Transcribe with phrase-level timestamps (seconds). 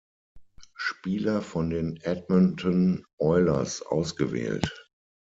[0.79, 4.89] Spieler von den Edmonton Oilers ausgewählt.